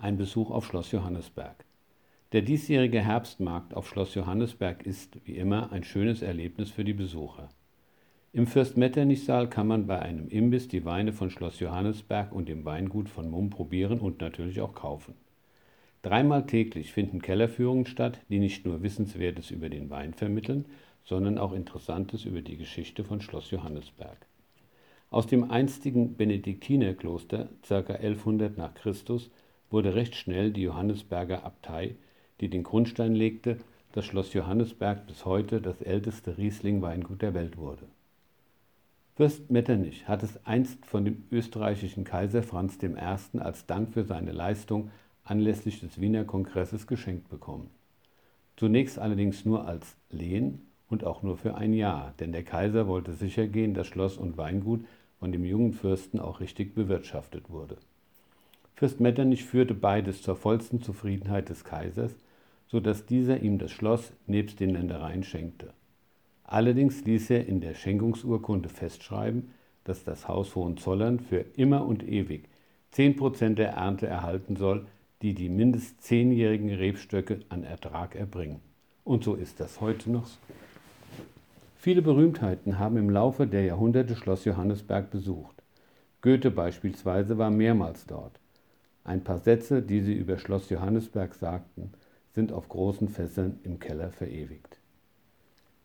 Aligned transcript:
ein 0.00 0.16
Besuch 0.16 0.50
auf 0.50 0.66
Schloss 0.66 0.92
Johannesberg. 0.92 1.64
Der 2.32 2.42
diesjährige 2.42 3.00
Herbstmarkt 3.00 3.74
auf 3.74 3.88
Schloss 3.88 4.14
Johannesberg 4.14 4.86
ist, 4.86 5.18
wie 5.26 5.36
immer, 5.36 5.72
ein 5.72 5.84
schönes 5.84 6.22
Erlebnis 6.22 6.70
für 6.70 6.84
die 6.84 6.92
Besucher. 6.92 7.48
Im 8.32 8.46
Fürst 8.46 8.76
Metternich-Saal 8.76 9.50
kann 9.50 9.66
man 9.66 9.86
bei 9.86 9.98
einem 10.00 10.28
Imbiss 10.28 10.68
die 10.68 10.84
Weine 10.84 11.12
von 11.12 11.30
Schloss 11.30 11.58
Johannesberg 11.58 12.32
und 12.32 12.48
dem 12.48 12.64
Weingut 12.64 13.08
von 13.08 13.28
Mumm 13.28 13.50
probieren 13.50 13.98
und 13.98 14.20
natürlich 14.20 14.60
auch 14.60 14.74
kaufen. 14.74 15.14
Dreimal 16.02 16.46
täglich 16.46 16.92
finden 16.92 17.20
Kellerführungen 17.20 17.86
statt, 17.86 18.20
die 18.28 18.38
nicht 18.38 18.64
nur 18.64 18.82
Wissenswertes 18.82 19.50
über 19.50 19.68
den 19.68 19.90
Wein 19.90 20.14
vermitteln, 20.14 20.66
sondern 21.04 21.36
auch 21.36 21.52
Interessantes 21.52 22.24
über 22.24 22.40
die 22.40 22.56
Geschichte 22.56 23.04
von 23.04 23.20
Schloss 23.20 23.50
Johannesberg. 23.50 24.26
Aus 25.10 25.26
dem 25.26 25.50
einstigen 25.50 26.16
Benediktinerkloster 26.16 27.48
ca. 27.68 27.76
1100 27.76 28.56
nach 28.56 28.74
Christus 28.74 29.30
wurde 29.70 29.94
recht 29.94 30.14
schnell 30.14 30.52
die 30.52 30.62
Johannesberger 30.62 31.44
Abtei, 31.44 31.96
die 32.40 32.48
den 32.48 32.62
Grundstein 32.62 33.14
legte, 33.14 33.58
dass 33.92 34.04
Schloss 34.04 34.32
Johannesberg 34.32 35.06
bis 35.06 35.24
heute 35.24 35.60
das 35.60 35.80
älteste 35.80 36.38
Riesling-Weingut 36.38 37.22
der 37.22 37.34
Welt 37.34 37.56
wurde. 37.56 37.86
Fürst 39.16 39.50
Metternich 39.50 40.08
hat 40.08 40.22
es 40.22 40.44
einst 40.46 40.86
von 40.86 41.04
dem 41.04 41.24
österreichischen 41.30 42.04
Kaiser 42.04 42.42
Franz 42.42 42.78
I. 42.82 43.38
als 43.38 43.66
Dank 43.66 43.92
für 43.92 44.04
seine 44.04 44.32
Leistung 44.32 44.90
anlässlich 45.24 45.80
des 45.80 46.00
Wiener 46.00 46.24
Kongresses 46.24 46.86
geschenkt 46.86 47.28
bekommen. 47.28 47.70
Zunächst 48.56 48.98
allerdings 48.98 49.44
nur 49.44 49.66
als 49.66 49.96
Lehen 50.10 50.66
und 50.88 51.04
auch 51.04 51.22
nur 51.22 51.36
für 51.36 51.54
ein 51.54 51.72
Jahr, 51.72 52.14
denn 52.18 52.32
der 52.32 52.44
Kaiser 52.44 52.88
wollte 52.88 53.12
sichergehen, 53.12 53.74
dass 53.74 53.86
Schloss 53.86 54.16
und 54.16 54.36
Weingut 54.36 54.84
von 55.18 55.32
dem 55.32 55.44
jungen 55.44 55.72
Fürsten 55.72 56.18
auch 56.18 56.40
richtig 56.40 56.74
bewirtschaftet 56.74 57.50
wurde. 57.50 57.76
Fürst 58.80 58.98
Metternich 58.98 59.44
führte 59.44 59.74
beides 59.74 60.22
zur 60.22 60.36
vollsten 60.36 60.80
Zufriedenheit 60.80 61.50
des 61.50 61.64
Kaisers, 61.64 62.16
so 62.66 62.80
dass 62.80 63.04
dieser 63.04 63.42
ihm 63.42 63.58
das 63.58 63.72
Schloss 63.72 64.10
nebst 64.26 64.58
den 64.58 64.70
Ländereien 64.70 65.22
schenkte. 65.22 65.74
Allerdings 66.44 67.04
ließ 67.04 67.28
er 67.28 67.46
in 67.46 67.60
der 67.60 67.74
Schenkungsurkunde 67.74 68.70
festschreiben, 68.70 69.50
dass 69.84 70.02
das 70.04 70.28
Haus 70.28 70.56
Hohenzollern 70.56 71.20
für 71.20 71.44
immer 71.56 71.84
und 71.84 72.08
ewig 72.08 72.48
10 72.92 73.16
Prozent 73.16 73.58
der 73.58 73.72
Ernte 73.72 74.06
erhalten 74.06 74.56
soll, 74.56 74.86
die 75.20 75.34
die 75.34 75.50
mindest 75.50 76.02
zehnjährigen 76.02 76.70
Rebstöcke 76.70 77.40
an 77.50 77.64
Ertrag 77.64 78.14
erbringen. 78.14 78.60
Und 79.04 79.24
so 79.24 79.34
ist 79.34 79.60
das 79.60 79.82
heute 79.82 80.10
noch. 80.10 80.26
Viele 81.76 82.00
Berühmtheiten 82.00 82.78
haben 82.78 82.96
im 82.96 83.10
Laufe 83.10 83.46
der 83.46 83.62
Jahrhunderte 83.62 84.16
Schloss 84.16 84.46
Johannesberg 84.46 85.10
besucht. 85.10 85.62
Goethe 86.22 86.50
beispielsweise 86.50 87.36
war 87.36 87.50
mehrmals 87.50 88.06
dort. 88.06 88.40
Ein 89.04 89.24
paar 89.24 89.38
Sätze, 89.38 89.82
die 89.82 90.00
sie 90.00 90.14
über 90.14 90.38
Schloss 90.38 90.70
Johannesberg 90.70 91.34
sagten, 91.34 91.92
sind 92.32 92.52
auf 92.52 92.68
großen 92.68 93.08
Fässern 93.08 93.58
im 93.64 93.78
Keller 93.78 94.10
verewigt. 94.10 94.78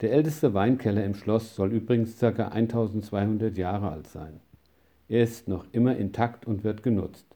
Der 0.00 0.12
älteste 0.12 0.54
Weinkeller 0.54 1.04
im 1.04 1.14
Schloss 1.14 1.54
soll 1.54 1.72
übrigens 1.72 2.18
ca. 2.18 2.48
1200 2.48 3.56
Jahre 3.58 3.90
alt 3.90 4.06
sein. 4.06 4.40
Er 5.08 5.24
ist 5.24 5.48
noch 5.48 5.66
immer 5.72 5.96
intakt 5.96 6.46
und 6.46 6.64
wird 6.64 6.82
genutzt. 6.82 7.26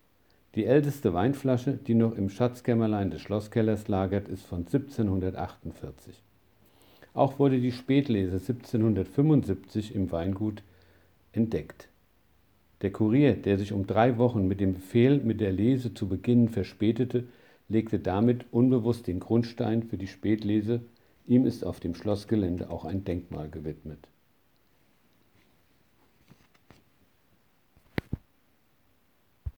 Die 0.54 0.64
älteste 0.64 1.12
Weinflasche, 1.12 1.72
die 1.72 1.94
noch 1.94 2.16
im 2.16 2.30
Schatzkämmerlein 2.30 3.10
des 3.10 3.20
Schlosskellers 3.20 3.88
lagert, 3.88 4.28
ist 4.28 4.46
von 4.46 4.60
1748. 4.60 6.22
Auch 7.12 7.38
wurde 7.38 7.60
die 7.60 7.72
Spätlese 7.72 8.34
1775 8.34 9.94
im 9.94 10.10
Weingut 10.12 10.62
entdeckt. 11.32 11.88
Der 12.84 12.92
Kurier, 12.92 13.32
der 13.32 13.56
sich 13.56 13.72
um 13.72 13.86
drei 13.86 14.18
Wochen 14.18 14.46
mit 14.46 14.60
dem 14.60 14.74
Befehl, 14.74 15.18
mit 15.18 15.40
der 15.40 15.52
Lese 15.52 15.94
zu 15.94 16.06
beginnen, 16.06 16.50
verspätete, 16.50 17.24
legte 17.66 17.98
damit 17.98 18.44
unbewusst 18.50 19.06
den 19.06 19.20
Grundstein 19.20 19.84
für 19.84 19.96
die 19.96 20.06
Spätlese. 20.06 20.82
Ihm 21.26 21.46
ist 21.46 21.64
auf 21.64 21.80
dem 21.80 21.94
Schlossgelände 21.94 22.68
auch 22.68 22.84
ein 22.84 23.02
Denkmal 23.02 23.48
gewidmet 23.48 24.06